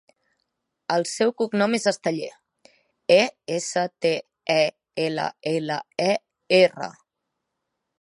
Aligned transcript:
El 0.93 1.03
seu 1.09 1.33
cognom 1.41 1.75
és 1.79 1.85
Esteller: 1.91 2.31
e, 3.17 3.19
essa, 3.59 3.85
te, 4.07 4.15
e, 4.57 4.59
ela, 5.07 5.31
ela, 5.57 5.81
e, 6.11 6.13
erra. 6.65 6.93